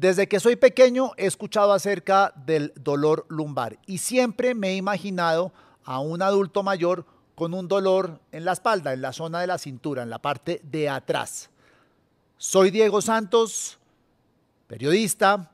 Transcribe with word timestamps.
Desde 0.00 0.28
que 0.28 0.40
soy 0.40 0.56
pequeño 0.56 1.12
he 1.18 1.26
escuchado 1.26 1.74
acerca 1.74 2.32
del 2.46 2.72
dolor 2.74 3.26
lumbar 3.28 3.78
y 3.84 3.98
siempre 3.98 4.54
me 4.54 4.70
he 4.70 4.76
imaginado 4.76 5.52
a 5.84 5.98
un 6.00 6.22
adulto 6.22 6.62
mayor 6.62 7.04
con 7.34 7.52
un 7.52 7.68
dolor 7.68 8.18
en 8.32 8.46
la 8.46 8.52
espalda, 8.52 8.94
en 8.94 9.02
la 9.02 9.12
zona 9.12 9.42
de 9.42 9.46
la 9.46 9.58
cintura, 9.58 10.02
en 10.02 10.08
la 10.08 10.18
parte 10.18 10.62
de 10.64 10.88
atrás. 10.88 11.50
Soy 12.38 12.70
Diego 12.70 13.02
Santos, 13.02 13.78
periodista, 14.68 15.50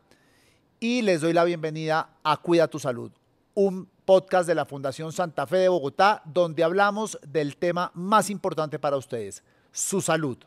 y 0.78 1.02
les 1.02 1.22
doy 1.22 1.32
la 1.32 1.42
bienvenida 1.42 2.10
a 2.22 2.36
Cuida 2.36 2.68
tu 2.68 2.78
Salud, 2.78 3.10
un 3.54 3.88
podcast 4.04 4.46
de 4.46 4.54
la 4.54 4.64
Fundación 4.64 5.10
Santa 5.10 5.48
Fe 5.48 5.56
de 5.56 5.68
Bogotá, 5.70 6.22
donde 6.24 6.62
hablamos 6.62 7.18
del 7.26 7.56
tema 7.56 7.90
más 7.94 8.30
importante 8.30 8.78
para 8.78 8.96
ustedes, 8.96 9.42
su 9.72 10.00
salud. 10.00 10.38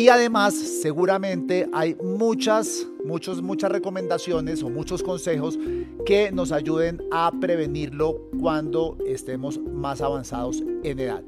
Y 0.00 0.08
además, 0.08 0.54
seguramente 0.54 1.68
hay 1.74 1.94
muchas, 2.02 2.86
muchos, 3.04 3.42
muchas 3.42 3.70
recomendaciones 3.70 4.62
o 4.62 4.70
muchos 4.70 5.02
consejos 5.02 5.58
que 6.06 6.32
nos 6.32 6.52
ayuden 6.52 7.02
a 7.12 7.30
prevenirlo 7.38 8.18
cuando 8.40 8.96
estemos 9.06 9.60
más 9.60 10.00
avanzados 10.00 10.62
en 10.84 11.00
edad. 11.00 11.22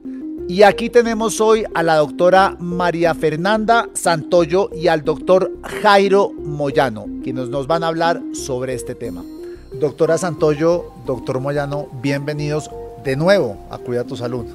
Y 0.48 0.62
aquí 0.62 0.88
tenemos 0.88 1.38
hoy 1.42 1.66
a 1.74 1.82
la 1.82 1.96
doctora 1.96 2.56
María 2.60 3.14
Fernanda 3.14 3.90
Santoyo 3.92 4.70
y 4.74 4.88
al 4.88 5.04
doctor 5.04 5.52
Jairo 5.82 6.32
Moyano, 6.32 7.04
quienes 7.22 7.50
nos 7.50 7.66
van 7.66 7.84
a 7.84 7.88
hablar 7.88 8.22
sobre 8.32 8.72
este 8.72 8.94
tema. 8.94 9.22
Doctora 9.78 10.16
Santoyo, 10.16 10.92
doctor 11.04 11.40
Moyano, 11.40 11.88
bienvenidos 12.00 12.70
de 13.04 13.16
nuevo 13.16 13.66
a 13.70 13.76
Cuida 13.76 14.04
tu 14.04 14.16
Salud. 14.16 14.46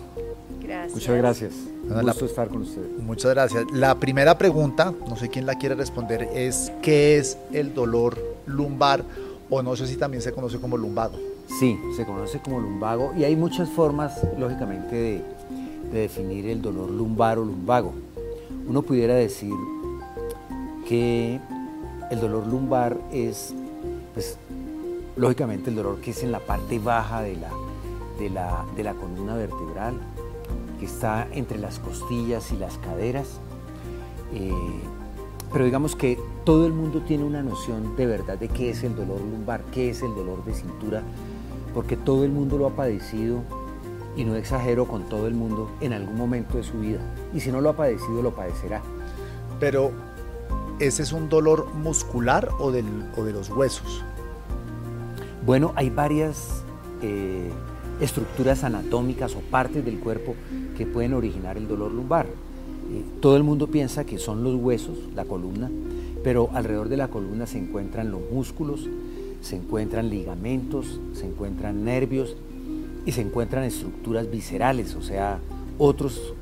Gracias. 0.60 0.96
Muchas 0.96 1.18
gracias. 1.18 1.77
Un 1.90 1.96
la- 2.06 2.12
gusto 2.12 2.26
estar 2.26 2.48
con 2.50 2.62
ustedes. 2.62 2.88
Muchas 3.00 3.32
gracias. 3.34 3.66
La 3.72 3.96
primera 3.96 4.38
pregunta, 4.38 4.94
no 5.08 5.16
sé 5.16 5.30
quién 5.30 5.46
la 5.46 5.56
quiere 5.56 5.76
responder, 5.76 6.24
es 6.34 6.72
¿qué 6.82 7.18
es 7.18 7.38
el 7.54 7.74
dolor 7.74 8.18
lumbar? 8.46 9.04
O 9.50 9.62
no 9.62 9.76
sé 9.76 9.88
si 9.88 9.96
también 9.96 10.22
se 10.22 10.34
conoce 10.34 10.60
como 10.60 10.76
lumbago. 10.78 11.16
Sí, 11.60 11.80
se 11.96 12.06
conoce 12.06 12.40
como 12.40 12.60
lumbago 12.60 13.14
y 13.18 13.24
hay 13.24 13.36
muchas 13.38 13.70
formas, 13.70 14.20
lógicamente, 14.38 14.96
de, 14.96 15.22
de 15.94 16.00
definir 16.00 16.46
el 16.48 16.62
dolor 16.62 16.90
lumbar 16.92 17.40
o 17.40 17.46
lumbago. 17.46 17.94
Uno 18.68 18.82
pudiera 18.82 19.16
decir 19.16 19.54
que 20.88 21.40
el 22.12 22.20
dolor 22.20 22.46
lumbar 22.48 22.98
es, 23.14 23.54
pues, 24.14 24.38
lógicamente, 25.16 25.70
el 25.70 25.78
dolor 25.78 26.00
que 26.02 26.12
es 26.12 26.24
en 26.24 26.32
la 26.34 26.40
parte 26.40 26.80
baja 26.80 27.22
de 27.22 27.36
la, 27.38 27.50
de 28.20 28.30
la, 28.30 28.66
de 28.76 28.84
la 28.84 28.94
columna 28.94 29.36
vertebral, 29.36 29.96
que 30.80 30.86
está 30.86 31.28
entre 31.32 31.58
las 31.58 31.80
costillas 31.80 32.52
y 32.52 32.58
las 32.58 32.78
caderas. 32.78 33.40
Eh, 34.34 34.52
pero 35.52 35.66
digamos 35.66 35.96
que 35.96 36.20
todo 36.44 36.66
el 36.66 36.74
mundo 36.74 37.02
tiene 37.02 37.24
una 37.24 37.42
noción 37.42 37.96
de 37.96 38.06
verdad 38.06 38.38
de 38.38 38.50
qué 38.50 38.70
es 38.70 38.84
el 38.84 38.96
dolor 38.96 39.22
lumbar, 39.22 39.64
qué 39.72 39.90
es 39.90 40.02
el 40.02 40.14
dolor 40.14 40.44
de 40.46 40.54
cintura, 40.54 41.04
porque 41.74 41.96
todo 41.96 42.24
el 42.24 42.32
mundo 42.32 42.58
lo 42.58 42.68
ha 42.68 42.76
padecido 42.76 43.42
y 44.16 44.26
no 44.26 44.36
exagero 44.36 44.88
con 44.88 45.04
todo 45.08 45.28
el 45.28 45.36
mundo 45.36 45.70
en 45.80 45.94
algún 45.94 46.18
momento 46.18 46.58
de 46.58 46.64
su 46.64 46.80
vida. 46.80 47.00
Y 47.34 47.40
si 47.40 47.52
no 47.52 47.62
lo 47.62 47.70
ha 47.70 47.76
padecido, 47.76 48.22
lo 48.22 48.32
padecerá. 48.32 48.82
Pero, 49.60 49.92
¿ese 50.80 51.04
es 51.04 51.14
un 51.14 51.30
dolor 51.30 51.68
muscular 51.76 52.50
o, 52.60 52.72
del, 52.72 52.86
o 53.16 53.24
de 53.24 53.32
los 53.32 53.50
huesos? 53.50 54.04
Bueno, 55.46 55.72
hay 55.76 55.90
varias 55.90 56.64
eh, 57.02 57.52
estructuras 58.00 58.64
anatómicas 58.64 59.36
o 59.36 59.40
partes 59.40 59.84
del 59.84 60.00
cuerpo 60.00 60.36
que 60.78 60.86
pueden 60.86 61.14
originar 61.14 61.58
el 61.58 61.68
dolor 61.68 61.92
lumbar. 61.92 62.26
Eh, 62.26 63.04
todo 63.20 63.36
el 63.38 63.44
mundo 63.44 63.68
piensa 63.68 64.06
que 64.06 64.18
son 64.18 64.44
los 64.44 64.56
huesos, 64.56 64.98
la 65.16 65.26
columna, 65.26 65.70
pero 66.24 66.50
alrededor 66.54 66.90
de 66.90 66.98
la 66.98 67.10
columna 67.10 67.48
se 67.48 67.58
encuentran 67.58 68.12
los 68.12 68.22
músculos, 68.32 68.88
se 69.42 69.56
encuentran 69.56 70.10
ligamentos, 70.10 71.00
se 71.14 71.26
encuentran 71.26 71.84
nervios 71.84 72.36
y 73.06 73.12
se 73.12 73.22
encuentran 73.22 73.64
estructuras 73.64 74.30
viscerales, 74.30 74.96
o 74.96 75.02
sea, 75.02 75.40
otros 75.78 76.34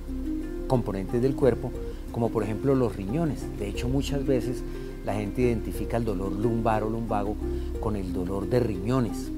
componentes 0.67 1.21
del 1.21 1.35
cuerpo, 1.35 1.71
como 2.11 2.29
por 2.29 2.43
ejemplo 2.43 2.75
los 2.75 2.95
riñones. 2.95 3.45
De 3.59 3.67
hecho, 3.67 3.87
muchas 3.87 4.25
veces 4.25 4.63
la 5.05 5.13
gente 5.13 5.43
identifica 5.43 5.97
el 5.97 6.05
dolor 6.05 6.31
lumbar 6.31 6.83
o 6.83 6.89
lumbago 6.89 7.35
con 7.79 7.95
el 7.95 8.11
dolor 8.13 8.49
de 8.49 8.59
riñones 8.59 9.31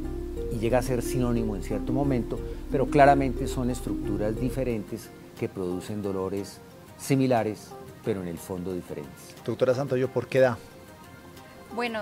y 0.52 0.60
llega 0.60 0.80
a 0.80 0.82
ser 0.82 1.02
sinónimo 1.02 1.56
en 1.56 1.64
cierto 1.64 1.94
momento, 1.94 2.40
pero 2.72 2.88
claramente 2.88 3.48
son 3.48 3.70
estructuras 3.70 4.40
diferentes 4.40 5.10
que 5.40 5.50
producen 5.50 6.02
dolores 6.02 6.60
similares, 6.98 7.70
pero 8.04 8.22
en 8.22 8.28
el 8.28 8.38
fondo 8.38 8.74
diferentes. 8.74 9.36
Doctora 9.46 9.74
Santoyo, 9.74 10.10
¿por 10.10 10.28
qué 10.28 10.40
da? 10.40 10.58
Bueno, 11.76 12.02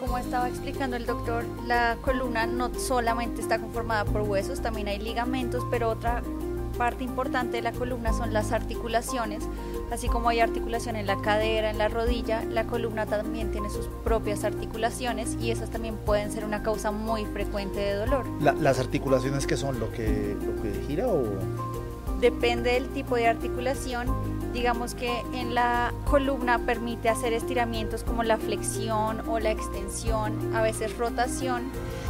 como 0.00 0.18
estaba 0.18 0.48
explicando 0.48 0.96
el 0.96 1.06
doctor, 1.06 1.44
la 1.66 1.96
columna 2.02 2.46
no 2.46 2.74
solamente 2.74 3.40
está 3.40 3.58
conformada 3.58 4.04
por 4.04 4.22
huesos, 4.22 4.60
también 4.60 4.88
hay 4.88 4.98
ligamentos, 4.98 5.62
pero 5.70 5.90
otra 5.90 6.22
parte 6.74 7.04
importante 7.04 7.56
de 7.56 7.62
la 7.62 7.72
columna 7.72 8.12
son 8.12 8.32
las 8.32 8.52
articulaciones. 8.52 9.44
Así 9.90 10.08
como 10.08 10.28
hay 10.28 10.40
articulación 10.40 10.96
en 10.96 11.06
la 11.06 11.16
cadera, 11.20 11.70
en 11.70 11.78
la 11.78 11.88
rodilla, 11.88 12.44
la 12.44 12.64
columna 12.66 13.06
también 13.06 13.50
tiene 13.52 13.70
sus 13.70 13.86
propias 14.04 14.44
articulaciones 14.44 15.36
y 15.40 15.50
esas 15.50 15.70
también 15.70 15.96
pueden 15.96 16.32
ser 16.32 16.44
una 16.44 16.62
causa 16.62 16.90
muy 16.90 17.24
frecuente 17.26 17.80
de 17.80 17.94
dolor. 17.94 18.26
La- 18.40 18.52
¿Las 18.52 18.78
articulaciones 18.80 19.46
que 19.46 19.56
son 19.56 19.78
lo 19.80 19.90
que, 19.92 20.36
lo 20.44 20.62
que 20.62 20.72
gira 20.86 21.06
o...? 21.08 21.24
Depende 22.20 22.72
del 22.72 22.88
tipo 22.88 23.16
de 23.16 23.26
articulación. 23.26 24.06
Digamos 24.54 24.94
que 24.94 25.20
en 25.34 25.54
la 25.54 25.92
columna 26.08 26.60
permite 26.60 27.08
hacer 27.08 27.32
estiramientos 27.32 28.04
como 28.04 28.22
la 28.22 28.36
flexión 28.38 29.28
o 29.28 29.40
la 29.40 29.50
extensión, 29.50 30.54
a 30.54 30.62
veces 30.62 30.96
rotación, 30.96 31.64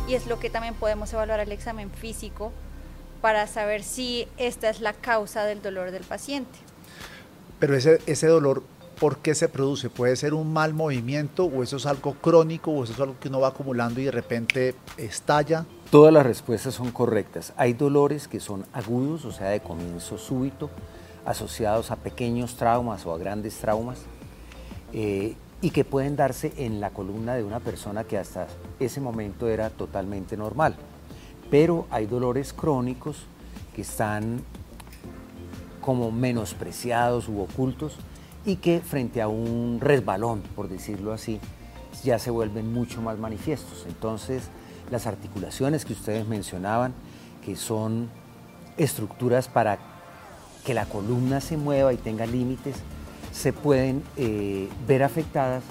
y 0.07 0.15
es 0.15 0.27
lo 0.27 0.39
que 0.39 0.51
también 0.51 0.75
podemos 0.75 1.13
evaluar 1.13 1.41
el 1.41 1.51
examen 1.53 1.91
físico 1.91 2.53
para 3.25 3.47
saber 3.47 3.83
si 3.83 4.29
esta 4.37 4.69
es 4.69 4.83
la 4.83 4.93
causa 4.93 5.47
del 5.47 5.63
dolor 5.63 5.93
del 5.93 6.03
paciente. 6.03 6.59
Pero 7.59 7.75
ese, 7.75 7.99
ese 8.05 8.27
dolor, 8.27 8.63
¿por 9.01 9.17
qué 9.17 9.35
se 9.35 9.49
produce? 9.49 9.89
¿Puede 9.89 10.15
ser 10.17 10.35
un 10.35 10.53
mal 10.53 10.75
movimiento 10.75 11.47
o 11.47 11.63
eso 11.63 11.79
es 11.79 11.87
algo 11.87 12.13
crónico 12.13 12.71
o 12.71 12.85
eso 12.85 12.93
es 12.93 13.01
algo 13.01 13.17
que 13.19 13.29
uno 13.29 13.41
va 13.41 13.49
acumulando 13.49 13.99
y 13.99 14.05
de 14.05 14.11
repente 14.11 14.75
estalla? 14.99 15.65
Todas 15.91 16.13
las 16.13 16.27
respuestas 16.27 16.75
son 16.75 16.91
correctas. 16.91 17.55
Hay 17.57 17.73
dolores 17.73 18.29
que 18.29 18.41
son 18.41 18.67
agudos, 18.75 19.25
o 19.25 19.33
sea, 19.33 19.49
de 19.49 19.61
comienzo 19.61 20.19
súbito, 20.19 20.69
asociados 21.25 21.91
a 21.93 21.97
pequeños 21.97 22.57
traumas 22.57 23.07
o 23.07 23.15
a 23.15 23.17
grandes 23.17 23.57
traumas, 23.57 24.01
eh, 24.93 25.35
y 25.63 25.71
que 25.71 25.87
pueden 25.87 26.15
darse 26.17 26.53
en 26.59 26.79
la 26.79 26.91
columna 26.91 27.37
de 27.37 27.43
una 27.43 27.61
persona 27.61 28.05
que 28.05 28.19
hasta 28.19 28.49
ese 28.81 29.01
momento 29.01 29.49
era 29.49 29.71
totalmente 29.71 30.37
normal. 30.37 30.77
Pero 31.55 31.87
hay 31.93 32.07
dolores 32.07 32.53
crónicos 32.53 33.27
que 33.77 33.83
están 33.83 34.43
como 35.81 36.11
menospreciados 36.11 37.29
u 37.29 37.39
ocultos 37.39 37.95
y 38.45 38.57
que 38.57 38.81
frente 38.81 39.23
a 39.23 39.29
un 39.29 39.79
resbalón, 39.81 40.43
por 40.57 40.69
decirlo 40.69 41.13
así, 41.13 41.39
ya 42.03 42.19
se 42.19 42.33
vuelven 42.33 42.73
mucho 42.73 43.01
más 43.03 43.19
manifiestos. 43.19 43.85
Entonces, 43.87 44.49
las 44.91 45.07
articulaciones 45.07 45.85
que 45.85 45.93
ustedes 45.93 46.27
mencionaban, 46.27 46.93
que 47.45 47.55
son 47.55 48.11
estructuras 48.77 49.47
para 49.47 49.79
que 50.67 50.75
la 50.75 50.87
columna 50.87 51.41
se 51.41 51.57
mueva 51.57 51.93
y 51.93 51.99
tenga 51.99 52.27
límites, 52.27 52.75
se 53.31 53.53
pueden 53.53 54.03
eh, 54.17 54.69
ver 54.89 55.05
afectadas 55.05 55.63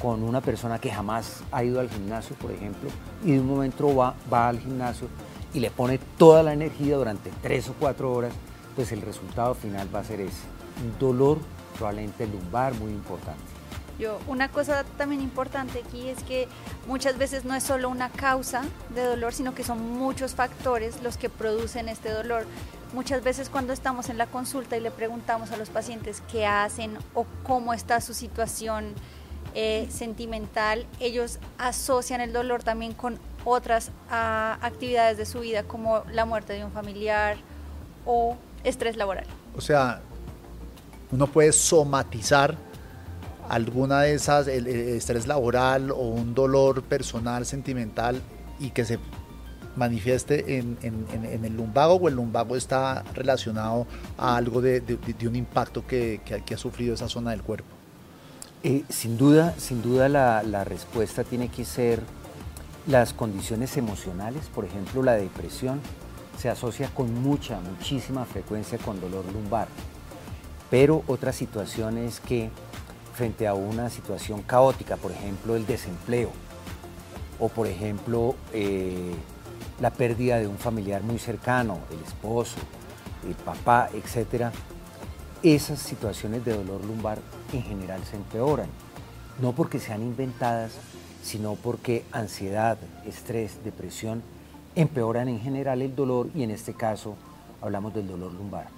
con 0.00 0.22
una 0.22 0.40
persona 0.40 0.78
que 0.78 0.90
jamás 0.90 1.42
ha 1.52 1.62
ido 1.62 1.80
al 1.80 1.90
gimnasio, 1.90 2.34
por 2.36 2.50
ejemplo, 2.50 2.88
y 3.22 3.32
de 3.32 3.40
un 3.40 3.46
momento 3.46 3.94
va, 3.94 4.14
va 4.32 4.48
al 4.48 4.58
gimnasio 4.58 5.08
y 5.52 5.60
le 5.60 5.70
pone 5.70 5.98
toda 6.16 6.42
la 6.42 6.52
energía 6.52 6.96
durante 6.96 7.30
tres 7.42 7.68
o 7.68 7.74
cuatro 7.78 8.12
horas, 8.12 8.32
pues 8.74 8.92
el 8.92 9.02
resultado 9.02 9.54
final 9.54 9.94
va 9.94 10.00
a 10.00 10.04
ser 10.04 10.20
ese. 10.20 10.42
Un 10.82 10.98
dolor 10.98 11.38
probablemente 11.76 12.26
lumbar 12.26 12.74
muy 12.74 12.92
importante. 12.92 13.42
Yo, 13.98 14.18
una 14.28 14.48
cosa 14.48 14.84
también 14.96 15.20
importante 15.20 15.82
aquí 15.86 16.08
es 16.08 16.22
que 16.22 16.48
muchas 16.86 17.18
veces 17.18 17.44
no 17.44 17.54
es 17.54 17.62
solo 17.62 17.90
una 17.90 18.08
causa 18.08 18.62
de 18.94 19.04
dolor, 19.04 19.34
sino 19.34 19.54
que 19.54 19.62
son 19.62 19.98
muchos 19.98 20.34
factores 20.34 21.02
los 21.02 21.18
que 21.18 21.28
producen 21.28 21.90
este 21.90 22.10
dolor. 22.10 22.46
Muchas 22.94 23.22
veces 23.22 23.50
cuando 23.50 23.74
estamos 23.74 24.08
en 24.08 24.16
la 24.16 24.26
consulta 24.26 24.78
y 24.78 24.80
le 24.80 24.90
preguntamos 24.90 25.50
a 25.50 25.58
los 25.58 25.68
pacientes 25.68 26.22
qué 26.32 26.46
hacen 26.46 26.96
o 27.12 27.26
cómo 27.42 27.74
está 27.74 28.00
su 28.00 28.14
situación 28.14 28.94
eh, 29.54 29.86
sentimental, 29.90 30.86
ellos 31.00 31.38
asocian 31.58 32.20
el 32.20 32.32
dolor 32.32 32.62
también 32.62 32.92
con 32.92 33.18
otras 33.44 33.90
ah, 34.10 34.58
actividades 34.62 35.16
de 35.16 35.26
su 35.26 35.40
vida, 35.40 35.62
como 35.64 36.04
la 36.12 36.24
muerte 36.24 36.52
de 36.52 36.64
un 36.64 36.72
familiar 36.72 37.36
o 38.06 38.36
estrés 38.64 38.96
laboral. 38.96 39.26
O 39.56 39.60
sea, 39.60 40.00
uno 41.10 41.26
puede 41.26 41.52
somatizar 41.52 42.56
alguna 43.48 44.02
de 44.02 44.14
esas, 44.14 44.46
el, 44.46 44.66
estrés 44.66 45.26
laboral 45.26 45.90
o 45.90 45.96
un 45.96 46.34
dolor 46.34 46.82
personal, 46.82 47.44
sentimental, 47.44 48.20
y 48.60 48.70
que 48.70 48.84
se 48.84 48.98
manifieste 49.76 50.58
en, 50.58 50.78
el 50.82 51.56
lumbago 51.56 51.94
o 51.94 52.08
el 52.08 52.14
lumbago 52.14 52.56
está 52.56 53.02
relacionado 53.14 53.86
a 54.18 54.36
algo 54.36 54.60
de, 54.60 54.98
un 55.26 55.36
impacto 55.36 55.86
que, 55.86 56.20
ha 56.52 56.56
sufrido 56.56 56.94
esa 56.94 57.08
zona 57.08 57.30
del 57.30 57.42
cuerpo? 57.42 57.79
Eh, 58.62 58.84
sin 58.90 59.16
duda, 59.16 59.54
sin 59.56 59.80
duda 59.80 60.10
la, 60.10 60.64
respuesta 60.64 61.24
tiene 61.24 61.48
que 61.48 61.64
ser 61.64 62.02
las 62.86 63.14
condiciones 63.14 63.78
emocionales, 63.78 64.48
por 64.54 64.66
ejemplo 64.66 65.02
la 65.02 65.14
depresión, 65.14 65.80
se 66.36 66.50
asocia 66.50 66.90
con 66.94 67.22
mucha, 67.22 67.58
muchísima 67.60 68.26
frecuencia 68.26 68.76
con 68.76 69.00
dolor 69.00 69.24
lumbar. 69.32 69.68
Pero 70.70 71.02
otra 71.06 71.32
situación 71.32 71.96
es 71.96 72.20
que 72.20 72.50
frente 73.14 73.46
a 73.48 73.54
una 73.54 73.88
situación 73.88 74.42
caótica, 74.42 74.98
por 74.98 75.12
ejemplo 75.12 75.56
el 75.56 75.66
desempleo, 75.66 76.30
o 77.38 77.48
por 77.48 77.66
ejemplo 77.66 78.34
eh, 78.52 79.14
la 79.80 79.90
pérdida 79.90 80.38
de 80.38 80.46
un 80.46 80.58
familiar 80.58 81.02
muy 81.02 81.18
cercano, 81.18 81.78
el 81.90 82.00
esposo, 82.00 82.58
el 83.26 83.34
papá, 83.36 83.88
etc., 83.94 84.52
esas 85.42 85.78
situaciones 85.78 86.44
de 86.44 86.52
dolor 86.52 86.84
lumbar 86.84 87.18
en 87.52 87.62
general 87.62 88.02
se 88.04 88.16
empeoran. 88.16 88.68
No 89.40 89.52
porque 89.52 89.78
sean 89.78 90.02
inventadas, 90.02 90.72
sino 91.22 91.54
porque 91.54 92.04
ansiedad, 92.12 92.78
estrés, 93.06 93.62
depresión 93.64 94.22
empeoran 94.74 95.28
en 95.28 95.40
general 95.40 95.82
el 95.82 95.94
dolor 95.94 96.28
y 96.34 96.42
en 96.42 96.50
este 96.50 96.74
caso 96.74 97.16
hablamos 97.60 97.94
del 97.94 98.06
dolor 98.06 98.32
lumbar. 98.32 98.68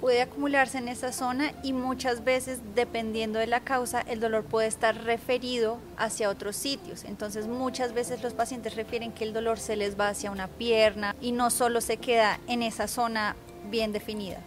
Puede 0.00 0.20
acumularse 0.20 0.78
en 0.78 0.88
esa 0.88 1.12
zona 1.12 1.52
y 1.62 1.72
muchas 1.72 2.24
veces, 2.24 2.60
dependiendo 2.74 3.38
de 3.38 3.46
la 3.46 3.60
causa, 3.60 4.02
el 4.02 4.20
dolor 4.20 4.44
puede 4.44 4.66
estar 4.66 4.94
referido 5.04 5.78
hacia 5.96 6.28
otros 6.28 6.56
sitios. 6.56 7.04
Entonces 7.04 7.46
muchas 7.46 7.94
veces 7.94 8.22
los 8.22 8.34
pacientes 8.34 8.76
refieren 8.76 9.12
que 9.12 9.24
el 9.24 9.32
dolor 9.32 9.58
se 9.58 9.76
les 9.76 9.98
va 9.98 10.08
hacia 10.08 10.30
una 10.30 10.48
pierna 10.48 11.16
y 11.22 11.32
no 11.32 11.48
solo 11.50 11.80
se 11.80 11.96
queda 11.96 12.38
en 12.48 12.62
esa 12.62 12.86
zona 12.86 13.34
bien 13.70 13.92
definida. 13.92 14.40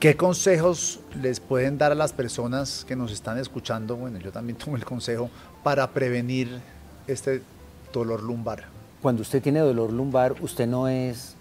¿Qué 0.00 0.16
consejos 0.16 0.98
les 1.20 1.40
pueden 1.40 1.76
dar 1.76 1.92
a 1.92 1.94
las 1.94 2.14
personas 2.14 2.86
que 2.88 2.96
nos 2.96 3.12
están 3.12 3.36
escuchando? 3.36 3.96
Bueno, 3.96 4.18
yo 4.18 4.32
también 4.32 4.56
tomo 4.64 4.76
el 4.76 4.84
consejo 4.86 5.28
para 5.62 5.90
prevenir 5.90 6.48
este 7.06 7.42
dolor 7.92 8.22
lumbar. 8.22 8.64
Cuando 9.02 9.20
usted 9.20 9.42
tiene 9.42 9.60
dolor 9.60 9.92
lumbar, 9.92 10.36
usted 10.40 10.66
no 10.66 10.88
es 10.88 11.34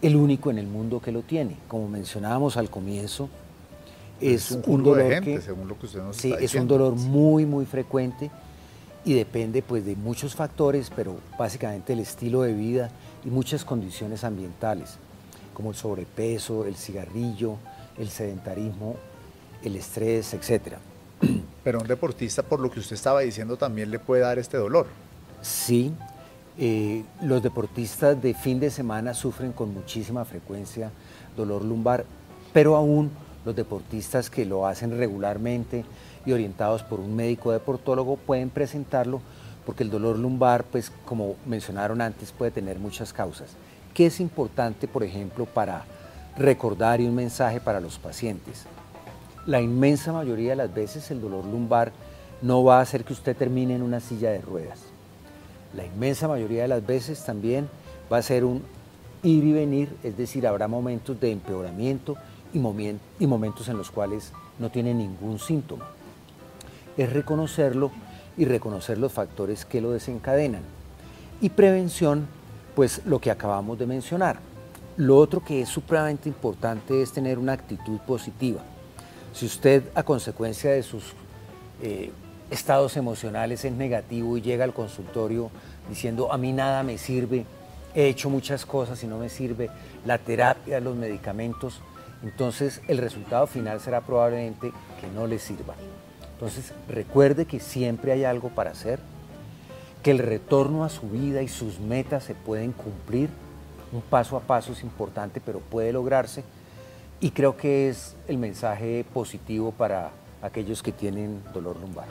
el 0.00 0.14
único 0.14 0.48
en 0.52 0.58
el 0.58 0.68
mundo 0.68 1.00
que 1.00 1.10
lo 1.10 1.22
tiene. 1.22 1.56
Como 1.66 1.88
mencionábamos 1.88 2.56
al 2.56 2.70
comienzo, 2.70 3.28
es, 4.20 4.52
un, 4.52 4.84
dolor 4.84 5.20
que, 5.20 5.40
según 5.40 5.66
lo 5.66 5.76
que 5.76 5.86
usted 5.86 6.00
nos 6.00 6.16
sí, 6.16 6.32
es 6.38 6.54
un 6.54 6.68
dolor 6.68 6.94
muy 6.94 7.46
muy 7.46 7.66
frecuente 7.66 8.30
y 9.04 9.14
depende 9.14 9.60
pues 9.60 9.84
de 9.84 9.96
muchos 9.96 10.36
factores, 10.36 10.92
pero 10.94 11.16
básicamente 11.36 11.94
el 11.94 11.98
estilo 11.98 12.42
de 12.42 12.52
vida 12.52 12.90
y 13.24 13.28
muchas 13.28 13.64
condiciones 13.64 14.22
ambientales, 14.22 14.98
como 15.52 15.70
el 15.70 15.76
sobrepeso, 15.76 16.64
el 16.64 16.76
cigarrillo, 16.76 17.58
el 17.98 18.08
sedentarismo, 18.08 18.96
el 19.62 19.76
estrés, 19.76 20.34
etcétera. 20.34 20.78
Pero 21.64 21.80
un 21.80 21.86
deportista, 21.86 22.42
por 22.42 22.60
lo 22.60 22.70
que 22.70 22.80
usted 22.80 22.94
estaba 22.94 23.20
diciendo, 23.20 23.56
también 23.56 23.90
le 23.90 23.98
puede 23.98 24.22
dar 24.22 24.38
este 24.38 24.56
dolor. 24.56 24.86
Sí, 25.42 25.92
eh, 26.58 27.04
los 27.22 27.42
deportistas 27.42 28.20
de 28.20 28.34
fin 28.34 28.58
de 28.58 28.70
semana 28.70 29.14
sufren 29.14 29.52
con 29.52 29.72
muchísima 29.72 30.24
frecuencia 30.24 30.90
dolor 31.36 31.64
lumbar, 31.64 32.04
pero 32.52 32.74
aún 32.74 33.10
los 33.44 33.54
deportistas 33.54 34.28
que 34.28 34.44
lo 34.44 34.66
hacen 34.66 34.98
regularmente 34.98 35.84
y 36.26 36.32
orientados 36.32 36.82
por 36.82 37.00
un 37.00 37.14
médico 37.14 37.52
deportólogo 37.52 38.16
pueden 38.16 38.50
presentarlo 38.50 39.20
porque 39.64 39.84
el 39.84 39.90
dolor 39.90 40.18
lumbar, 40.18 40.64
pues 40.64 40.90
como 41.04 41.36
mencionaron 41.46 42.00
antes, 42.00 42.32
puede 42.32 42.50
tener 42.50 42.78
muchas 42.78 43.12
causas. 43.12 43.50
¿Qué 43.92 44.06
es 44.06 44.18
importante, 44.18 44.88
por 44.88 45.04
ejemplo, 45.04 45.44
para 45.44 45.84
recordar 46.38 47.00
y 47.00 47.06
un 47.06 47.14
mensaje 47.14 47.60
para 47.60 47.80
los 47.80 47.98
pacientes? 47.98 48.64
La 49.46 49.60
inmensa 49.60 50.12
mayoría 50.12 50.50
de 50.50 50.56
las 50.56 50.74
veces 50.74 51.10
el 51.10 51.20
dolor 51.20 51.44
lumbar 51.44 51.92
no 52.42 52.62
va 52.64 52.78
a 52.78 52.82
hacer 52.82 53.04
que 53.04 53.12
usted 53.12 53.36
termine 53.36 53.74
en 53.74 53.82
una 53.82 54.00
silla 54.00 54.30
de 54.30 54.40
ruedas 54.40 54.88
la 55.74 55.84
inmensa 55.84 56.28
mayoría 56.28 56.62
de 56.62 56.68
las 56.68 56.86
veces 56.86 57.24
también 57.24 57.68
va 58.12 58.18
a 58.18 58.22
ser 58.22 58.44
un 58.44 58.62
ir 59.22 59.44
y 59.44 59.52
venir, 59.52 59.96
es 60.02 60.16
decir, 60.16 60.46
habrá 60.46 60.68
momentos 60.68 61.20
de 61.20 61.32
empeoramiento 61.32 62.16
y, 62.52 62.58
momentos 62.58 63.68
en 63.68 63.76
los 63.76 63.90
cuales 63.90 64.32
no 64.58 64.70
tiene 64.70 64.94
ningún 64.94 65.38
síntoma. 65.38 65.86
Es 66.96 67.12
reconocerlo 67.12 67.90
y 68.36 68.44
reconocer 68.44 68.98
los 68.98 69.12
factores 69.12 69.64
que 69.64 69.80
lo 69.80 69.90
desencadenan. 69.90 70.62
Y 71.40 71.50
prevención, 71.50 72.26
pues 72.74 73.02
lo 73.04 73.20
que 73.20 73.30
acabamos 73.30 73.78
de 73.78 73.86
mencionar. 73.86 74.47
Lo 74.98 75.16
otro 75.16 75.44
que 75.44 75.62
es 75.62 75.68
supremamente 75.68 76.28
importante 76.28 77.00
es 77.00 77.12
tener 77.12 77.38
una 77.38 77.52
actitud 77.52 78.00
positiva. 78.00 78.62
Si 79.32 79.46
usted 79.46 79.84
a 79.94 80.02
consecuencia 80.02 80.72
de 80.72 80.82
sus 80.82 81.12
eh, 81.80 82.10
estados 82.50 82.96
emocionales 82.96 83.64
es 83.64 83.70
negativo 83.70 84.36
y 84.36 84.42
llega 84.42 84.64
al 84.64 84.74
consultorio 84.74 85.52
diciendo 85.88 86.32
a 86.32 86.36
mí 86.36 86.52
nada 86.52 86.82
me 86.82 86.98
sirve, 86.98 87.46
he 87.94 88.08
hecho 88.08 88.28
muchas 88.28 88.66
cosas 88.66 89.00
y 89.04 89.06
no 89.06 89.18
me 89.18 89.28
sirve, 89.28 89.70
la 90.04 90.18
terapia, 90.18 90.80
los 90.80 90.96
medicamentos, 90.96 91.80
entonces 92.24 92.80
el 92.88 92.98
resultado 92.98 93.46
final 93.46 93.78
será 93.78 94.00
probablemente 94.00 94.72
que 95.00 95.06
no 95.14 95.28
le 95.28 95.38
sirva. 95.38 95.76
Entonces 96.32 96.72
recuerde 96.88 97.44
que 97.44 97.60
siempre 97.60 98.10
hay 98.10 98.24
algo 98.24 98.48
para 98.48 98.72
hacer, 98.72 98.98
que 100.02 100.10
el 100.10 100.18
retorno 100.18 100.82
a 100.82 100.88
su 100.88 101.08
vida 101.08 101.40
y 101.40 101.46
sus 101.46 101.78
metas 101.78 102.24
se 102.24 102.34
pueden 102.34 102.72
cumplir, 102.72 103.28
un 103.92 104.00
paso 104.02 104.36
a 104.36 104.40
paso 104.40 104.72
es 104.72 104.82
importante, 104.82 105.40
pero 105.44 105.60
puede 105.60 105.92
lograrse 105.92 106.44
y 107.20 107.30
creo 107.30 107.56
que 107.56 107.88
es 107.88 108.14
el 108.28 108.38
mensaje 108.38 109.04
positivo 109.12 109.72
para 109.72 110.10
aquellos 110.42 110.82
que 110.82 110.92
tienen 110.92 111.42
dolor 111.52 111.76
lumbar. 111.80 112.06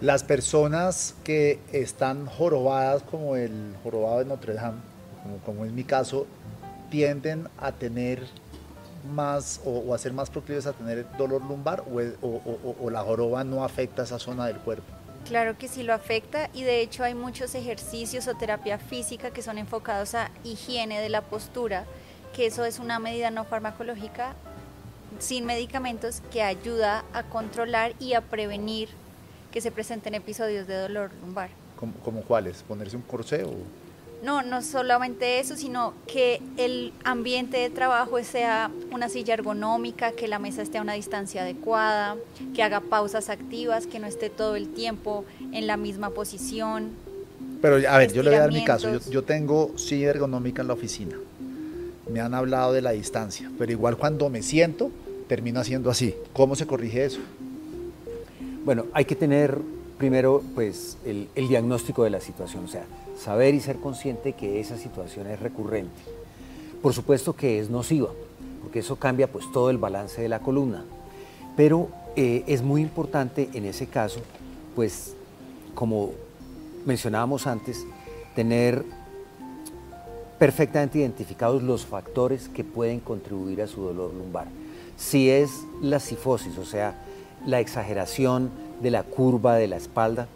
Las 0.00 0.22
personas 0.22 1.14
que 1.24 1.58
están 1.72 2.26
jorobadas 2.26 3.02
como 3.02 3.36
el 3.36 3.74
jorobado 3.82 4.18
de 4.20 4.24
Notre 4.24 4.54
Dame, 4.54 4.78
como, 5.44 5.64
es 5.64 5.72
mi 5.72 5.84
caso, 5.84 6.26
tienden 6.90 7.48
a 7.58 7.72
tener 7.72 8.26
más 9.12 9.60
o, 9.64 9.94
a 9.94 9.98
ser 9.98 10.12
más 10.12 10.30
proclives 10.30 10.66
a 10.66 10.72
tener 10.72 11.06
dolor 11.16 11.42
lumbar 11.44 11.84
o, 11.90 12.90
la 12.90 13.02
joroba 13.02 13.44
no 13.44 13.64
afecta 13.64 14.02
esa 14.02 14.18
zona 14.18 14.46
del 14.46 14.58
cuerpo. 14.58 14.97
Claro 15.28 15.58
que 15.58 15.68
sí 15.68 15.82
lo 15.82 15.92
afecta 15.92 16.48
y 16.54 16.62
de 16.62 16.80
hecho 16.80 17.04
hay 17.04 17.14
muchos 17.14 17.54
ejercicios 17.54 18.26
o 18.28 18.34
terapia 18.34 18.78
física 18.78 19.30
que 19.30 19.42
son 19.42 19.58
enfocados 19.58 20.14
a 20.14 20.30
higiene 20.42 21.02
de 21.02 21.10
la 21.10 21.20
postura, 21.20 21.84
que 22.34 22.46
eso 22.46 22.64
es 22.64 22.78
una 22.78 22.98
medida 22.98 23.30
no 23.30 23.44
farmacológica 23.44 24.34
sin 25.18 25.44
medicamentos 25.44 26.22
que 26.32 26.42
ayuda 26.42 27.04
a 27.12 27.24
controlar 27.24 27.92
y 28.00 28.14
a 28.14 28.22
prevenir 28.22 28.88
que 29.52 29.60
se 29.60 29.70
presenten 29.70 30.14
episodios 30.14 30.66
de 30.66 30.76
dolor 30.76 31.10
lumbar. 31.20 31.50
¿Cómo, 31.78 32.22
cuáles? 32.22 32.62
¿Ponerse 32.62 32.96
un 32.96 33.02
corsé 33.02 33.44
o...? 33.44 33.52
No, 34.22 34.42
no 34.42 34.62
solamente 34.62 35.38
eso, 35.38 35.56
sino 35.56 35.94
que 36.06 36.40
el 36.56 36.92
ambiente 37.04 37.56
de 37.58 37.70
trabajo 37.70 38.22
sea 38.24 38.70
una 38.90 39.08
silla 39.08 39.34
ergonómica, 39.34 40.12
que 40.12 40.26
la 40.26 40.38
mesa 40.38 40.62
esté 40.62 40.78
a 40.78 40.82
una 40.82 40.94
distancia 40.94 41.42
adecuada, 41.42 42.16
que 42.54 42.62
haga 42.62 42.80
pausas 42.80 43.28
activas, 43.28 43.86
que 43.86 44.00
no 44.00 44.06
esté 44.06 44.28
todo 44.28 44.56
el 44.56 44.68
tiempo 44.68 45.24
en 45.52 45.66
la 45.68 45.76
misma 45.76 46.10
posición. 46.10 46.90
Pero 47.62 47.76
a 47.88 47.98
ver, 47.98 48.12
yo 48.12 48.22
le 48.22 48.30
voy 48.30 48.38
a 48.38 48.40
dar 48.42 48.52
mi 48.52 48.64
caso. 48.64 48.92
Yo, 48.92 49.10
yo 49.10 49.22
tengo 49.22 49.76
silla 49.76 50.10
ergonómica 50.10 50.62
en 50.62 50.68
la 50.68 50.74
oficina. 50.74 51.16
Me 52.10 52.20
han 52.20 52.34
hablado 52.34 52.72
de 52.72 52.82
la 52.82 52.90
distancia, 52.90 53.50
pero 53.56 53.70
igual 53.70 53.96
cuando 53.96 54.28
me 54.30 54.42
siento, 54.42 54.90
termino 55.28 55.60
haciendo 55.60 55.90
así. 55.90 56.14
¿Cómo 56.32 56.56
se 56.56 56.66
corrige 56.66 57.04
eso? 57.04 57.20
Bueno, 58.64 58.86
hay 58.92 59.04
que 59.04 59.14
tener 59.14 59.60
primero 59.98 60.42
pues, 60.54 60.96
el, 61.04 61.28
diagnóstico 61.34 62.04
de 62.04 62.10
la 62.10 62.20
situación, 62.20 62.64
o 62.64 62.68
sea, 62.68 62.84
saber 63.18 63.54
y 63.54 63.60
ser 63.60 63.76
consciente 63.76 64.32
que 64.32 64.60
esa 64.60 64.78
situación 64.78 65.26
es 65.26 65.40
recurrente. 65.40 66.00
Por 66.80 66.94
supuesto 66.94 67.34
que 67.34 67.58
es 67.58 67.68
nociva, 67.68 68.10
porque 68.62 68.78
eso 68.78 68.96
cambia 68.96 69.30
pues, 69.30 69.50
todo 69.52 69.70
el 69.70 69.78
balance 69.78 70.22
de 70.22 70.28
la 70.28 70.38
columna, 70.38 70.84
pero 71.56 71.88
eh, 72.14 72.44
es 72.46 72.62
muy 72.62 72.80
importante 72.80 73.50
en 73.52 73.64
ese 73.64 73.88
caso, 73.88 74.20
pues 74.76 75.14
como 75.74 76.12
mencionábamos 76.86 77.46
antes, 77.46 77.84
tener 78.36 78.84
perfectamente 80.38 81.00
identificados 81.00 81.62
los 81.62 81.84
factores 81.84 82.48
que 82.48 82.62
pueden 82.62 83.00
contribuir 83.00 83.62
a 83.62 83.66
su 83.66 83.82
dolor 83.82 84.14
lumbar. 84.14 84.46
Si 84.96 85.28
es 85.28 85.50
la 85.82 85.98
sifosis, 85.98 86.56
o 86.58 86.64
sea, 86.64 86.94
la 87.44 87.60
exageración 87.60 88.50
de 88.80 88.90
la 88.90 89.02
curva 89.02 89.56
de 89.56 89.68
la 89.68 89.76
espalda, 89.76 90.28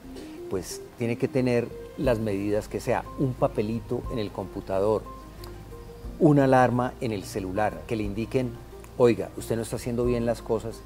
pues 0.51 0.81
tiene 0.99 1.17
que 1.17 1.29
tener 1.29 1.69
las 1.99 2.19
medidas 2.19 2.69
que 2.69 2.81
sea 2.81 3.05
un 3.19 3.35
papelito 3.35 4.03
en 4.13 4.19
el 4.19 4.31
computador, 4.31 5.03
una 6.19 6.45
alarma 6.45 6.93
en 7.01 7.13
el 7.13 7.25
celular 7.25 7.83
que 7.87 7.97
le 7.97 8.03
indiquen, 8.03 8.53
oiga, 8.99 9.31
usted 9.37 9.57
no 9.57 9.63
está 9.63 9.77
haciendo 9.77 10.05
bien 10.05 10.27
las 10.27 10.43
cosas 10.43 10.81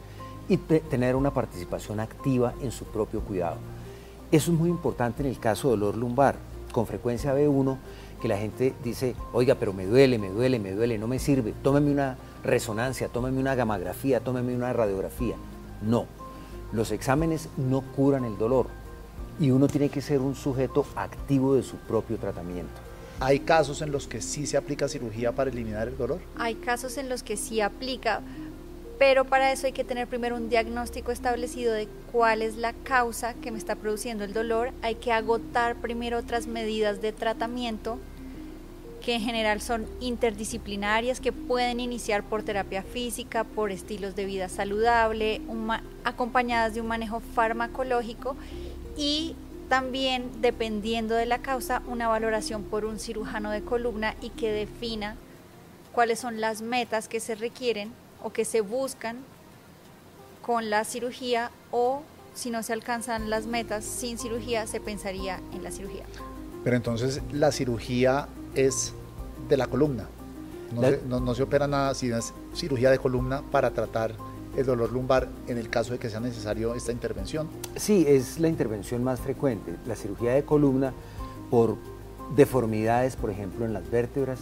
y 0.48 0.56
tener 0.56 1.16
una 1.16 1.32
participación 1.34 2.00
activa 2.00 2.54
en 2.62 2.70
su 2.70 2.84
propio 2.84 3.20
cuidado. 3.20 3.56
Eso 4.30 4.52
es 4.52 4.58
muy 4.58 4.70
importante 4.70 5.22
en 5.22 5.28
el 5.28 5.38
caso 5.38 5.68
de 5.68 5.76
dolor 5.76 5.96
lumbar. 5.96 6.36
Con 6.72 6.86
frecuencia 6.86 7.32
ve 7.32 7.48
uno 7.48 7.78
que 8.20 8.28
la 8.28 8.38
gente 8.38 8.74
dice, 8.82 9.14
oiga, 9.32 9.54
pero 9.54 9.72
me 9.72 9.86
duele, 9.86 10.18
me 10.18 10.30
duele, 10.30 10.58
me 10.58 10.72
duele, 10.72 10.98
no 10.98 11.06
me 11.06 11.18
sirve, 11.18 11.54
tómeme 11.62 11.90
una 11.90 12.16
resonancia, 12.42 13.08
tómeme 13.08 13.40
una 13.40 13.54
gamografía, 13.54 14.20
tómeme 14.20 14.54
una 14.54 14.72
radiografía. 14.72 15.36
No, 15.82 16.06
los 16.72 16.90
exámenes 16.90 17.48
no 17.56 17.80
curan 17.80 18.24
el 18.24 18.38
dolor 18.38 18.66
y 19.38 19.50
uno 19.50 19.68
tiene 19.68 19.88
que 19.88 20.00
ser 20.00 20.20
un 20.20 20.34
sujeto 20.34 20.86
activo 20.96 21.54
de 21.54 21.62
su 21.62 21.76
propio 21.76 22.16
tratamiento. 22.16 22.72
¿Hay 23.20 23.40
casos 23.40 23.80
en 23.82 23.92
los 23.92 24.06
que 24.06 24.20
sí 24.20 24.46
se 24.46 24.56
aplica 24.56 24.88
cirugía 24.88 25.32
para 25.32 25.50
eliminar 25.50 25.88
el 25.88 25.96
dolor? 25.96 26.20
Hay 26.38 26.54
casos 26.54 26.98
en 26.98 27.08
los 27.08 27.22
que 27.22 27.36
sí 27.36 27.60
aplica, 27.60 28.20
pero 28.98 29.24
para 29.24 29.52
eso 29.52 29.66
hay 29.66 29.72
que 29.72 29.84
tener 29.84 30.06
primero 30.06 30.36
un 30.36 30.48
diagnóstico 30.48 31.12
establecido 31.12 31.72
de 31.72 31.88
cuál 32.12 32.42
es 32.42 32.56
la 32.56 32.72
causa 32.72 33.34
que 33.34 33.50
me 33.50 33.58
está 33.58 33.74
produciendo 33.74 34.24
el 34.24 34.32
dolor. 34.32 34.72
Hay 34.82 34.96
que 34.96 35.12
agotar 35.12 35.76
primero 35.76 36.18
otras 36.18 36.46
medidas 36.46 37.00
de 37.00 37.12
tratamiento 37.12 37.98
que 39.02 39.14
en 39.14 39.20
general 39.20 39.60
son 39.60 39.86
interdisciplinarias, 40.00 41.20
que 41.20 41.32
pueden 41.32 41.78
iniciar 41.80 42.24
por 42.24 42.42
terapia 42.42 42.82
física, 42.82 43.44
por 43.44 43.70
estilos 43.70 44.16
de 44.16 44.24
vida 44.24 44.48
saludable, 44.48 45.40
acompañadas 46.06 46.72
de 46.74 46.80
un 46.80 46.86
manejo 46.86 47.20
farmacológico 47.34 48.36
y 48.96 49.34
también, 49.68 50.30
dependiendo 50.40 51.16
de 51.16 51.26
la 51.26 51.38
causa, 51.38 51.82
una 51.88 52.06
valoración 52.06 52.62
por 52.62 52.84
un 52.84 53.00
cirujano 53.00 53.50
de 53.50 53.62
columna 53.62 54.14
y 54.20 54.30
que 54.30 54.52
defina 54.52 55.16
cuáles 55.92 56.20
son 56.20 56.40
las 56.40 56.62
metas 56.62 57.08
que 57.08 57.18
se 57.18 57.34
requieren 57.34 57.92
o 58.22 58.32
que 58.32 58.44
se 58.44 58.60
buscan 58.60 59.16
con 60.42 60.70
la 60.70 60.84
cirugía 60.84 61.50
o 61.72 62.02
si 62.34 62.50
no 62.50 62.62
se 62.62 62.72
alcanzan 62.72 63.28
las 63.28 63.46
metas 63.46 63.84
sin 63.84 64.16
cirugía, 64.18 64.68
se 64.68 64.80
pensaría 64.80 65.40
en 65.52 65.64
la 65.64 65.72
cirugía. 65.72 66.04
Pero 66.62 66.76
entonces 66.76 67.20
la 67.32 67.50
cirugía 67.50 68.28
es 68.54 68.92
de 69.48 69.56
la 69.56 69.66
columna. 69.66 70.06
No, 70.72 70.82
se, 70.82 71.00
no 71.06 71.34
se 71.34 71.42
opera 71.42 71.66
nada 71.66 71.94
si 71.94 72.10
es 72.10 72.32
cirugía 72.54 72.90
de 72.90 72.98
columna 72.98 73.42
para 73.50 73.70
tratar 73.70 74.14
el 74.56 74.66
dolor 74.66 74.92
lumbar 74.92 75.28
en 75.46 75.58
el 75.58 75.68
caso 75.68 75.92
de 75.92 75.98
que 75.98 76.10
sea 76.10 76.20
necesario 76.20 76.74
esta 76.74 76.92
intervención? 76.92 77.48
Sí, 77.76 78.04
es 78.08 78.40
la 78.40 78.48
intervención 78.48 79.04
más 79.04 79.20
frecuente, 79.20 79.76
la 79.86 79.96
cirugía 79.96 80.32
de 80.32 80.44
columna 80.44 80.92
por 81.50 81.76
deformidades, 82.34 83.16
por 83.16 83.30
ejemplo, 83.30 83.64
en 83.64 83.72
las 83.72 83.88
vértebras, 83.90 84.40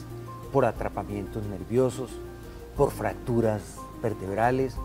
por 0.53 0.65
atrapamientos 0.65 1.45
nerviosos, 1.47 2.11
por 2.77 2.91
fracturas 2.91 3.63
vertebrales, 4.03 4.77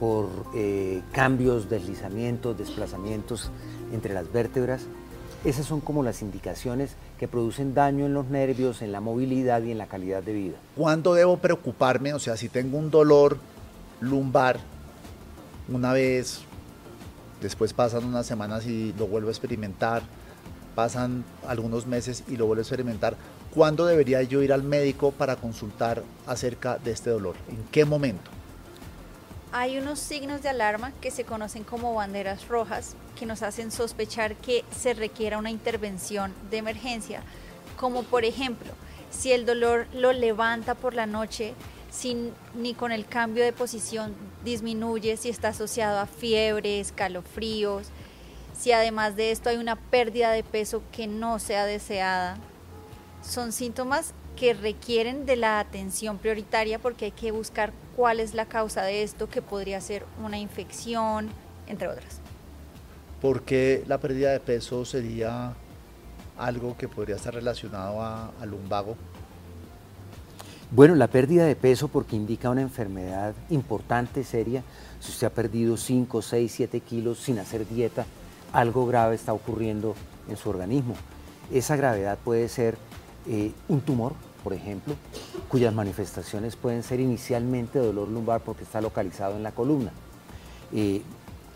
por 0.00 0.28
eh, 0.54 1.00
cambios, 1.12 1.70
deslizamientos, 1.70 2.58
desplazamientos 2.58 3.50
entre 3.92 4.14
las 4.14 4.30
vértebras. 4.32 4.82
Esas 5.44 5.66
son 5.66 5.80
como 5.80 6.02
las 6.02 6.22
indicaciones 6.22 6.94
que 7.18 7.28
producen 7.28 7.74
daño 7.74 8.06
en 8.06 8.14
los 8.14 8.26
nervios, 8.26 8.82
en 8.82 8.92
la 8.92 9.00
movilidad 9.00 9.62
y 9.62 9.72
en 9.72 9.78
la 9.78 9.86
calidad 9.86 10.22
de 10.22 10.32
vida. 10.32 10.56
¿Cuándo 10.76 11.14
debo 11.14 11.36
preocuparme? 11.36 12.14
O 12.14 12.18
sea, 12.18 12.36
si 12.36 12.48
tengo 12.48 12.78
un 12.78 12.90
dolor 12.90 13.38
lumbar 14.00 14.58
una 15.68 15.92
vez, 15.92 16.40
después 17.40 17.72
pasan 17.72 18.04
unas 18.04 18.26
semanas 18.26 18.66
y 18.66 18.92
lo 18.98 19.06
vuelvo 19.06 19.28
a 19.28 19.32
experimentar, 19.32 20.02
pasan 20.74 21.24
algunos 21.46 21.86
meses 21.86 22.24
y 22.28 22.36
lo 22.36 22.46
vuelvo 22.46 22.60
a 22.60 22.62
experimentar, 22.62 23.16
¿cuándo 23.54 23.86
debería 23.86 24.22
yo 24.22 24.42
ir 24.42 24.52
al 24.52 24.62
médico 24.62 25.10
para 25.12 25.36
consultar 25.36 26.02
acerca 26.26 26.78
de 26.78 26.92
este 26.92 27.10
dolor? 27.10 27.36
¿En 27.48 27.62
qué 27.70 27.84
momento? 27.84 28.30
Hay 29.54 29.76
unos 29.76 29.98
signos 29.98 30.42
de 30.42 30.48
alarma 30.48 30.92
que 31.02 31.10
se 31.10 31.24
conocen 31.24 31.62
como 31.62 31.94
banderas 31.94 32.48
rojas 32.48 32.96
que 33.18 33.26
nos 33.26 33.42
hacen 33.42 33.70
sospechar 33.70 34.34
que 34.36 34.64
se 34.74 34.94
requiera 34.94 35.36
una 35.36 35.50
intervención 35.50 36.32
de 36.50 36.56
emergencia, 36.56 37.22
como 37.76 38.02
por 38.02 38.24
ejemplo, 38.24 38.72
si 39.10 39.32
el 39.32 39.44
dolor 39.44 39.86
lo 39.92 40.14
levanta 40.14 40.74
por 40.74 40.94
la 40.94 41.04
noche, 41.04 41.52
sin, 41.90 42.32
ni 42.54 42.72
con 42.72 42.92
el 42.92 43.06
cambio 43.06 43.44
de 43.44 43.52
posición 43.52 44.14
disminuye, 44.44 45.16
si 45.16 45.28
está 45.28 45.48
asociado 45.48 45.98
a 45.98 46.06
fiebre, 46.06 46.80
escalofríos, 46.80 47.88
si 48.58 48.72
además 48.72 49.16
de 49.16 49.30
esto 49.30 49.48
hay 49.48 49.56
una 49.56 49.76
pérdida 49.76 50.32
de 50.32 50.42
peso 50.42 50.82
que 50.92 51.06
no 51.06 51.38
sea 51.38 51.64
deseada. 51.66 52.36
Son 53.22 53.52
síntomas 53.52 54.14
que 54.36 54.54
requieren 54.54 55.26
de 55.26 55.36
la 55.36 55.60
atención 55.60 56.18
prioritaria 56.18 56.78
porque 56.78 57.06
hay 57.06 57.10
que 57.12 57.32
buscar 57.32 57.72
cuál 57.96 58.20
es 58.20 58.34
la 58.34 58.46
causa 58.46 58.82
de 58.82 59.02
esto, 59.02 59.28
que 59.28 59.42
podría 59.42 59.80
ser 59.80 60.04
una 60.22 60.38
infección, 60.38 61.28
entre 61.66 61.88
otras. 61.88 62.20
¿Por 63.20 63.42
qué 63.42 63.84
la 63.86 63.98
pérdida 63.98 64.32
de 64.32 64.40
peso 64.40 64.84
sería 64.84 65.54
algo 66.36 66.76
que 66.76 66.88
podría 66.88 67.16
estar 67.16 67.34
relacionado 67.34 68.02
al 68.02 68.50
lumbago? 68.50 68.96
Bueno, 70.74 70.94
la 70.94 71.08
pérdida 71.08 71.44
de 71.44 71.54
peso 71.54 71.88
porque 71.88 72.16
indica 72.16 72.48
una 72.48 72.62
enfermedad 72.62 73.34
importante, 73.50 74.24
seria. 74.24 74.62
Si 75.00 75.10
usted 75.10 75.26
ha 75.26 75.30
perdido 75.30 75.76
5, 75.76 76.22
6, 76.22 76.50
7 76.50 76.80
kilos 76.80 77.18
sin 77.18 77.38
hacer 77.38 77.68
dieta, 77.68 78.06
algo 78.54 78.86
grave 78.86 79.14
está 79.14 79.34
ocurriendo 79.34 79.94
en 80.30 80.38
su 80.38 80.48
organismo. 80.48 80.94
Esa 81.52 81.76
gravedad 81.76 82.16
puede 82.24 82.48
ser 82.48 82.78
eh, 83.28 83.52
un 83.68 83.82
tumor, 83.82 84.14
por 84.42 84.54
ejemplo, 84.54 84.94
cuyas 85.50 85.74
manifestaciones 85.74 86.56
pueden 86.56 86.82
ser 86.82 87.00
inicialmente 87.00 87.78
dolor 87.78 88.08
lumbar 88.08 88.40
porque 88.40 88.64
está 88.64 88.80
localizado 88.80 89.36
en 89.36 89.42
la 89.42 89.52
columna. 89.52 89.92
Eh, 90.72 91.02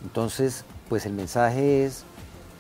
entonces, 0.05 0.67
pues 0.91 1.07
el 1.07 1.15
mensaje 1.15 1.87
es, 1.87 2.05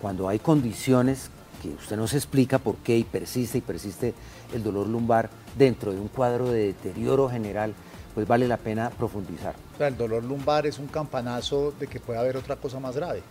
cuando 0.00 0.26
hay 0.26 0.38
condiciones 0.38 1.28
que 1.70 1.82
usted 1.82 1.96
no 1.96 2.06
se 2.06 2.16
explica 2.16 2.58
por 2.58 2.76
qué 2.76 2.96
y 2.98 3.04
persiste 3.04 3.58
y 3.58 3.60
persiste 3.60 4.14
el 4.54 4.62
dolor 4.62 4.86
lumbar 4.86 5.30
dentro 5.56 5.92
de 5.92 6.00
un 6.00 6.08
cuadro 6.08 6.50
de 6.50 6.66
deterioro 6.66 7.28
general, 7.28 7.74
pues 8.14 8.26
vale 8.26 8.46
la 8.48 8.56
pena 8.56 8.90
profundizar. 8.90 9.54
O 9.74 9.78
sea, 9.78 9.88
el 9.88 9.96
dolor 9.96 10.24
lumbar 10.24 10.66
es 10.66 10.78
un 10.78 10.86
campanazo 10.86 11.72
de 11.78 11.86
que 11.86 12.00
puede 12.00 12.18
haber 12.18 12.36
otra 12.36 12.56
cosa 12.56 12.80
más 12.80 12.96
grave. 12.96 13.22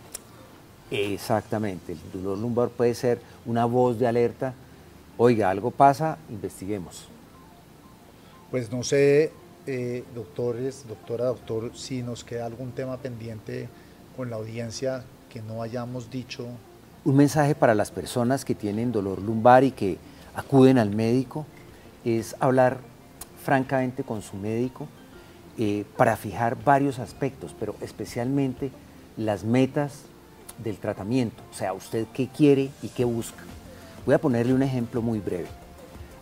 Exactamente, 0.90 1.92
el 1.92 2.22
dolor 2.22 2.38
lumbar 2.38 2.68
puede 2.68 2.94
ser 2.94 3.20
una 3.44 3.64
voz 3.64 3.98
de 3.98 4.06
alerta, 4.06 4.54
oiga, 5.16 5.50
algo 5.50 5.70
pasa, 5.70 6.18
investiguemos. 6.30 7.08
Pues 8.50 8.70
no 8.70 8.84
sé, 8.84 9.32
eh, 9.66 10.04
doctores, 10.14 10.84
doctora, 10.86 11.24
doctor, 11.24 11.72
si 11.74 12.02
nos 12.02 12.22
queda 12.22 12.46
algún 12.46 12.70
tema 12.70 12.98
pendiente 12.98 13.68
con 14.16 14.30
la 14.30 14.36
audiencia 14.36 15.02
que 15.28 15.42
no 15.42 15.62
hayamos 15.62 16.08
dicho. 16.08 16.46
Un 17.06 17.14
mensaje 17.14 17.54
para 17.54 17.76
las 17.76 17.92
personas 17.92 18.44
que 18.44 18.56
tienen 18.56 18.90
dolor 18.90 19.22
lumbar 19.22 19.62
y 19.62 19.70
que 19.70 19.96
acuden 20.34 20.76
al 20.76 20.90
médico 20.90 21.46
es 22.04 22.34
hablar 22.40 22.78
francamente 23.44 24.02
con 24.02 24.22
su 24.22 24.36
médico 24.36 24.88
eh, 25.56 25.84
para 25.96 26.16
fijar 26.16 26.56
varios 26.64 26.98
aspectos, 26.98 27.54
pero 27.60 27.76
especialmente 27.80 28.72
las 29.16 29.44
metas 29.44 30.06
del 30.58 30.78
tratamiento, 30.78 31.44
o 31.52 31.54
sea, 31.54 31.74
usted 31.74 32.08
qué 32.12 32.26
quiere 32.26 32.70
y 32.82 32.88
qué 32.88 33.04
busca. 33.04 33.44
Voy 34.04 34.16
a 34.16 34.20
ponerle 34.20 34.52
un 34.52 34.64
ejemplo 34.64 35.00
muy 35.00 35.20
breve. 35.20 35.46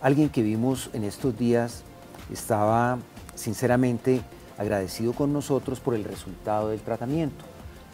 Alguien 0.02 0.28
que 0.28 0.42
vimos 0.42 0.90
en 0.92 1.04
estos 1.04 1.38
días 1.38 1.82
estaba 2.30 2.98
sinceramente 3.34 4.20
agradecido 4.58 5.14
con 5.14 5.32
nosotros 5.32 5.80
por 5.80 5.94
el 5.94 6.04
resultado 6.04 6.68
del 6.68 6.80
tratamiento. 6.80 7.42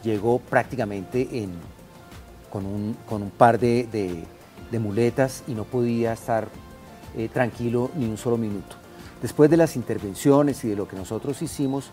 Llegó 0.03 0.41
prácticamente 0.41 1.29
con, 2.51 2.67
un, 2.67 3.33
par 3.37 3.59
de 3.59 4.27
muletas 4.73 5.43
y 5.47 5.53
no 5.53 5.65
podía 5.65 6.13
estar 6.13 6.49
eh, 7.17 7.29
tranquilo 7.29 7.91
ni 7.97 8.07
un 8.07 8.17
solo 8.17 8.37
minuto. 8.37 8.77
Después 9.21 9.51
de 9.51 9.57
las 9.57 9.75
intervenciones 9.75 10.65
y 10.65 10.69
de 10.69 10.77
lo 10.77 10.87
que 10.87 10.97
nosotros 10.97 11.43
hicimos, 11.43 11.91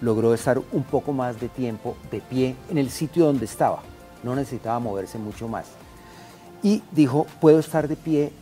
logró 0.00 0.32
estar 0.32 0.60
un 0.72 0.82
poco 0.82 1.12
más 1.12 1.38
de 1.38 1.48
tiempo 1.48 1.94
de 2.10 2.20
pie 2.20 2.56
en 2.70 2.78
el 2.78 2.90
sitio 2.90 3.26
donde 3.26 3.44
estaba. 3.44 3.82
No 4.22 4.34
necesitaba 4.34 4.78
moverse 4.80 5.18
mucho 5.18 5.46
más. 5.46 5.66
Y 6.62 6.82
dijo, 6.90 7.26
puedo 7.40 7.58
estar 7.58 7.86
de 7.86 7.96
pie 7.96 8.32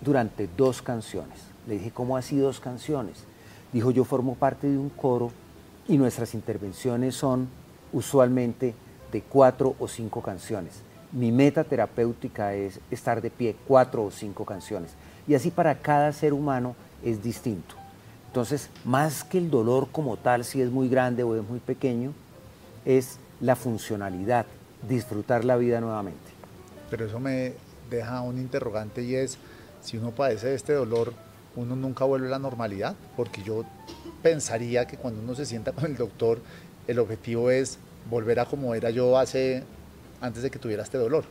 durante 0.00 0.48
dos 0.56 0.80
canciones. 0.80 1.38
Le 1.68 1.74
dije, 1.74 1.90
¿cómo 1.90 2.16
así 2.16 2.38
dos 2.38 2.58
canciones? 2.58 3.24
Dijo, 3.70 3.90
yo 3.90 4.04
formo 4.04 4.34
parte 4.36 4.66
de 4.66 4.78
un 4.78 4.88
coro 4.88 5.30
y 5.86 5.98
nuestras 5.98 6.34
intervenciones 6.34 7.14
son 7.14 7.48
usualmente 7.92 8.74
de 9.12 9.22
cuatro 9.22 9.74
o 9.78 9.86
cinco 9.86 10.22
canciones. 10.22 10.80
Mi 11.12 11.32
meta 11.32 11.64
terapéutica 11.64 12.54
es 12.54 12.80
estar 12.90 13.20
de 13.20 13.30
pie 13.30 13.56
cuatro 13.66 14.04
o 14.04 14.10
cinco 14.10 14.44
canciones. 14.44 14.92
Y 15.26 15.34
así 15.34 15.50
para 15.50 15.76
cada 15.76 16.12
ser 16.12 16.32
humano 16.32 16.76
es 17.04 17.22
distinto. 17.22 17.74
Entonces, 18.28 18.70
más 18.84 19.24
que 19.24 19.38
el 19.38 19.50
dolor 19.50 19.88
como 19.90 20.16
tal, 20.16 20.44
si 20.44 20.62
es 20.62 20.70
muy 20.70 20.88
grande 20.88 21.24
o 21.24 21.34
es 21.34 21.42
muy 21.42 21.58
pequeño, 21.58 22.12
es 22.84 23.18
la 23.40 23.56
funcionalidad, 23.56 24.46
disfrutar 24.88 25.44
la 25.44 25.56
vida 25.56 25.80
nuevamente. 25.80 26.30
Pero 26.90 27.06
eso 27.06 27.18
me 27.18 27.54
deja 27.90 28.20
un 28.20 28.38
interrogante 28.38 29.02
y 29.02 29.16
es, 29.16 29.36
si 29.82 29.96
uno 29.96 30.12
padece 30.12 30.48
de 30.48 30.54
este 30.54 30.74
dolor, 30.74 31.12
uno 31.56 31.74
nunca 31.74 32.04
vuelve 32.04 32.28
a 32.28 32.30
la 32.30 32.38
normalidad, 32.38 32.94
porque 33.16 33.42
yo 33.42 33.64
pensaría 34.22 34.86
que 34.86 34.96
cuando 34.96 35.20
uno 35.20 35.34
se 35.34 35.44
sienta 35.44 35.72
con 35.72 35.86
el 35.86 35.96
doctor, 35.96 36.40
el 36.86 37.00
objetivo 37.00 37.50
es 37.50 37.78
volver 38.08 38.38
a 38.38 38.46
como 38.46 38.74
era 38.74 38.90
yo 38.90 39.18
hace 39.18 39.64
antes 40.20 40.42
de 40.42 40.50
que 40.50 40.58
tuviera 40.58 40.82
este 40.82 40.98
dolor. 40.98 41.24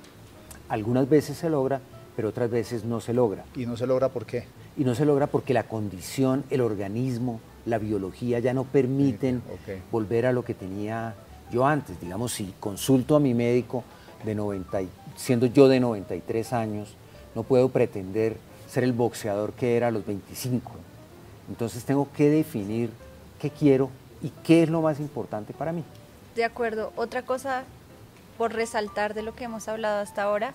Algunas 0.67 1.09
veces 1.09 1.37
se 1.37 1.49
logra, 1.49 1.81
pero 2.15 2.29
otras 2.29 2.49
veces 2.49 2.83
no 2.83 3.01
se 3.01 3.13
logra. 3.13 3.45
¿Y 3.55 3.65
no 3.65 3.77
se 3.77 3.87
logra 3.87 4.09
por 4.09 4.25
qué? 4.25 4.45
Y 4.77 4.83
no 4.83 4.95
se 4.95 5.05
logra 5.05 5.27
porque 5.27 5.53
la 5.53 5.63
condición, 5.63 6.43
el 6.49 6.61
organismo, 6.61 7.39
la 7.65 7.77
biología 7.77 8.39
ya 8.39 8.53
no 8.53 8.63
permiten 8.63 9.41
volver 9.91 10.25
a 10.25 10.31
lo 10.31 10.43
que 10.43 10.53
tenía 10.53 11.15
yo 11.51 11.65
antes. 11.65 11.99
Digamos, 11.99 12.33
si 12.33 12.53
consulto 12.59 13.15
a 13.15 13.19
mi 13.19 13.33
médico 13.33 13.83
de 14.23 14.35
90, 14.35 14.81
siendo 15.15 15.45
yo 15.45 15.67
de 15.67 15.79
93 15.79 16.53
años, 16.53 16.95
no 17.35 17.43
puedo 17.43 17.69
pretender 17.69 18.37
ser 18.69 18.83
el 18.83 18.93
boxeador 18.93 19.53
que 19.53 19.75
era 19.75 19.87
a 19.87 19.91
los 19.91 20.05
25. 20.05 20.71
Entonces 21.49 21.83
tengo 21.83 22.07
que 22.15 22.29
definir 22.29 22.91
qué 23.39 23.49
quiero 23.49 23.89
y 24.21 24.31
qué 24.43 24.63
es 24.63 24.69
lo 24.69 24.81
más 24.81 24.99
importante 24.99 25.53
para 25.53 25.71
mí. 25.71 25.83
De 26.35 26.43
acuerdo. 26.43 26.93
Otra 26.95 27.23
cosa 27.23 27.63
por 28.39 28.53
resaltar 28.53 29.13
de 29.13 29.21
lo 29.21 29.35
que 29.35 29.43
hemos 29.43 29.67
hablado 29.67 29.99
hasta 29.99 30.23
ahora 30.23 30.53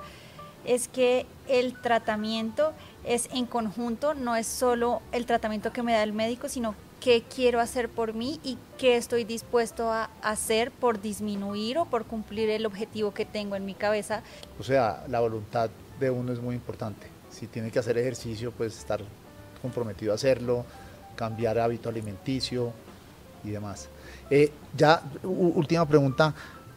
es 0.64 0.88
que 0.88 1.26
el 1.48 1.78
tratamiento 1.78 2.72
es 3.04 3.28
en 3.30 3.44
conjunto, 3.44 4.14
no 4.14 4.36
es 4.36 4.46
solo 4.46 5.02
el 5.12 5.26
tratamiento 5.26 5.70
que 5.70 5.82
me 5.82 5.92
da 5.92 6.02
el 6.02 6.14
médico, 6.14 6.48
sino 6.48 6.74
qué 6.98 7.22
quiero 7.22 7.60
hacer 7.60 7.90
por 7.90 8.14
mí 8.14 8.40
y 8.42 8.56
qué 8.78 8.96
estoy 8.96 9.24
dispuesto 9.24 9.92
a 9.92 10.08
hacer 10.22 10.70
por 10.70 11.02
disminuir 11.02 11.76
o 11.76 11.84
por 11.84 12.06
cumplir 12.06 12.48
el 12.48 12.64
objetivo 12.64 13.12
que 13.12 13.26
tengo 13.26 13.54
en 13.54 13.66
mi 13.66 13.74
cabeza. 13.74 14.22
O 14.58 14.62
sea, 14.62 15.04
la 15.08 15.20
voluntad 15.20 15.68
de 16.00 16.10
uno 16.10 16.32
es 16.32 16.40
muy 16.40 16.54
importante. 16.54 17.06
Si 17.30 17.46
tiene 17.48 17.70
que 17.70 17.78
hacer 17.78 17.98
ejercicio, 17.98 18.50
pues 18.50 18.78
estar 18.78 19.02
comprometido 19.60 20.12
a 20.12 20.14
hacerlo, 20.14 20.64
cambiar 21.16 21.58
hábito 21.58 21.90
alimenticio 21.90 22.72
y 23.44 23.50
demás. 23.50 23.90
Eh, 24.30 24.50
ya, 24.74 25.02
última 25.22 25.86
pregunta. 25.86 26.34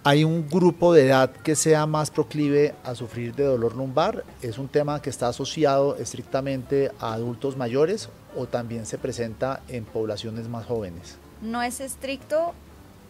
¿Hay 0.10 0.24
un 0.24 0.48
grupo 0.48 0.94
de 0.94 1.08
edad 1.08 1.32
que 1.32 1.54
sea 1.54 1.86
más 1.86 2.12
proclive 2.12 2.74
a 2.86 2.96
sufrir 2.96 3.36
de 3.36 3.44
dolor 3.44 3.76
lumbar? 3.76 4.24
¿Es 4.42 4.58
un 4.58 4.70
tema 4.70 5.02
que 5.02 5.10
está 5.10 5.28
asociado 5.28 5.98
estrictamente 5.98 6.92
a 7.02 7.12
adultos 7.12 7.58
mayores 7.58 8.08
o 8.34 8.46
también 8.46 8.86
se 8.86 8.98
presenta 8.98 9.60
en 9.68 9.84
poblaciones 9.84 10.48
más 10.48 10.66
jóvenes? 10.66 11.18
No 11.42 11.62
es 11.62 11.82
estricto 11.82 12.54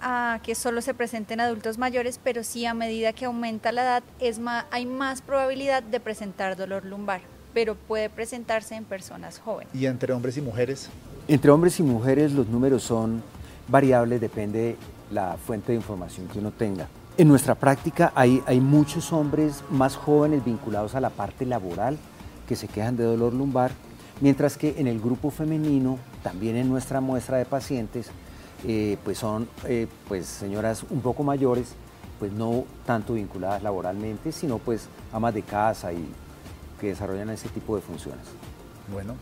a 0.01 0.39
que 0.41 0.55
solo 0.55 0.81
se 0.81 0.95
presente 0.95 1.35
en 1.35 1.41
adultos 1.41 1.77
mayores, 1.77 2.19
pero 2.23 2.43
sí 2.43 2.65
a 2.65 2.73
medida 2.73 3.13
que 3.13 3.25
aumenta 3.25 3.71
la 3.71 3.83
edad 3.83 4.03
es 4.19 4.39
más, 4.39 4.65
hay 4.71 4.87
más 4.87 5.21
probabilidad 5.21 5.83
de 5.83 5.99
presentar 5.99 6.57
dolor 6.57 6.83
lumbar, 6.83 7.21
pero 7.53 7.75
puede 7.75 8.09
presentarse 8.09 8.73
en 8.73 8.85
personas 8.85 9.37
jóvenes. 9.37 9.71
¿Y 9.75 9.85
entre 9.85 10.13
hombres 10.13 10.35
y 10.37 10.41
mujeres? 10.41 10.89
Entre 11.27 11.51
hombres 11.51 11.79
y 11.79 11.83
mujeres 11.83 12.31
los 12.31 12.47
números 12.47 12.81
son 12.81 13.21
variables, 13.67 14.19
depende 14.19 14.77
la 15.11 15.37
fuente 15.37 15.71
de 15.71 15.77
información 15.77 16.27
que 16.27 16.39
uno 16.39 16.51
tenga. 16.51 16.87
En 17.17 17.27
nuestra 17.27 17.55
práctica 17.55 18.11
hay, 18.13 18.43
hay 18.45 18.59
muchos 18.59 19.11
hombres 19.11 19.63
más 19.71 19.95
jóvenes 19.95 20.45
vinculados 20.45 20.93
a 20.95 21.01
la 21.01 21.09
parte 21.09 21.45
laboral 21.45 21.97
que 22.47 22.55
se 22.55 22.67
quejan 22.67 22.95
de 22.95 23.03
dolor 23.03 23.33
lumbar, 23.33 23.71
mientras 24.21 24.57
que 24.57 24.75
en 24.77 24.87
el 24.87 24.99
grupo 24.99 25.31
femenino, 25.31 25.97
también 26.23 26.55
en 26.55 26.69
nuestra 26.69 27.01
muestra 27.01 27.37
de 27.37 27.45
pacientes, 27.45 28.09
eh, 28.65 28.97
pues 29.03 29.17
son 29.17 29.47
eh, 29.65 29.87
pues 30.07 30.25
señoras 30.25 30.83
un 30.89 31.01
poco 31.01 31.23
mayores, 31.23 31.73
pues 32.19 32.31
no 32.31 32.63
tanto 32.85 33.13
vinculadas 33.13 33.61
laboralmente, 33.61 34.31
sino 34.31 34.57
pues 34.57 34.87
amas 35.11 35.33
de 35.33 35.43
casa 35.43 35.93
y 35.93 36.07
que 36.79 36.87
desarrollan 36.87 37.29
ese 37.29 37.49
tipo 37.49 37.75
de 37.75 37.81
funciones. 37.81 38.25
Bueno, 38.91 39.15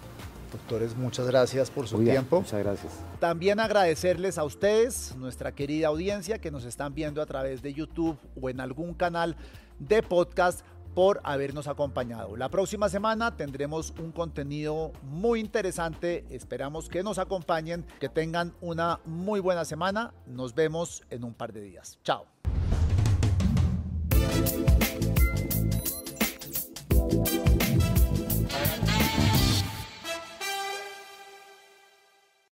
Doctores, 0.55 0.95
muchas 0.95 1.27
gracias 1.27 1.69
por 1.69 1.85
su 1.85 2.01
tiempo. 2.01 2.39
Muchas 2.39 2.63
gracias. 2.63 2.93
También 3.19 3.59
agradecerles 3.59 4.38
a 4.38 4.45
ustedes, 4.45 5.13
nuestra 5.17 5.53
querida 5.53 5.88
audiencia 5.88 6.39
que 6.39 6.50
nos 6.50 6.63
están 6.63 6.93
viendo 6.95 7.21
a 7.21 7.25
través 7.25 7.62
de 7.62 7.74
YouTube 7.74 8.17
o 8.41 8.50
en 8.50 8.62
algún 8.62 8.93
canal 8.93 9.35
de 9.79 10.01
podcast 10.01 10.65
por 10.93 11.19
habernos 11.25 11.67
acompañado. 11.67 12.38
La 12.38 12.47
próxima 12.47 12.88
semana 12.88 13.35
tendremos 13.35 13.93
un 14.00 14.13
contenido 14.13 14.93
muy 15.03 15.41
interesante. 15.41 16.25
Esperamos 16.29 16.88
que 16.88 17.03
nos 17.03 17.19
acompañen, 17.19 17.85
que 18.00 18.07
tengan 18.07 18.53
una 18.62 19.01
muy 19.03 19.41
buena 19.41 19.65
semana. 19.65 20.13
Nos 20.25 20.55
vemos 20.55 21.03
en 21.09 21.25
un 21.25 21.33
par 21.33 21.51
de 21.51 21.59
días. 21.59 22.00
Chao. 22.01 22.25